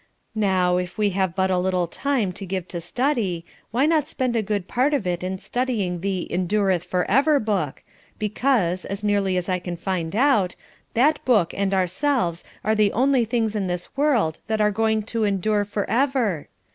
[0.33, 4.35] Now, if we have but a little time to give to study, why not spend
[4.35, 7.83] a good part of it in studying the 'endureth for ever' book,
[8.17, 10.55] because, as nearly as I can find out,
[10.95, 15.23] that book and ourselves are the only things in this world that are going to
[15.23, 16.47] endure for ever?